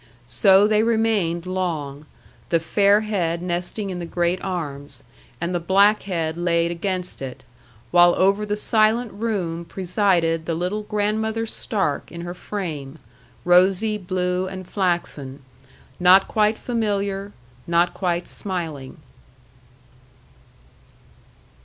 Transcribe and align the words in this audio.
So 0.25 0.65
they 0.65 0.81
remained 0.81 1.45
long, 1.45 2.07
the 2.49 2.59
fair 2.59 3.01
head 3.01 3.39
nesting 3.43 3.91
in 3.91 3.99
the 3.99 4.07
great 4.07 4.43
arms, 4.43 5.03
and 5.39 5.53
the 5.53 5.59
black 5.59 6.01
head 6.01 6.37
laid 6.39 6.71
against 6.71 7.21
it, 7.21 7.43
while 7.91 8.15
over 8.15 8.43
the 8.43 8.55
silent 8.55 9.11
room 9.13 9.63
presided 9.63 10.47
the 10.47 10.55
little 10.55 10.81
Grandmother 10.81 11.45
Stark 11.45 12.11
in 12.11 12.21
her 12.21 12.33
frame, 12.33 12.97
rosy, 13.45 13.99
blue, 13.99 14.47
and 14.47 14.67
flaxen, 14.67 15.43
not 15.99 16.27
quite 16.27 16.57
familiar, 16.57 17.31
not 17.67 17.93
quite 17.93 18.27
smiling. 18.27 18.97